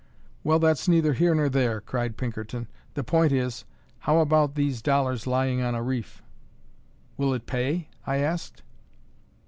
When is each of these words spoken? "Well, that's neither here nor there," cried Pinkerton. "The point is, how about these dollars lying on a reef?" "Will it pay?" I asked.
"Well, 0.43 0.57
that's 0.57 0.87
neither 0.87 1.13
here 1.13 1.35
nor 1.35 1.47
there," 1.47 1.79
cried 1.79 2.17
Pinkerton. 2.17 2.67
"The 2.95 3.03
point 3.03 3.31
is, 3.31 3.65
how 3.99 4.17
about 4.17 4.55
these 4.55 4.81
dollars 4.81 5.27
lying 5.27 5.61
on 5.61 5.75
a 5.75 5.83
reef?" 5.83 6.23
"Will 7.17 7.35
it 7.35 7.45
pay?" 7.45 7.87
I 8.07 8.17
asked. 8.17 8.63